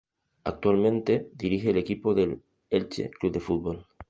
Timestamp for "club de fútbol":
3.11-3.85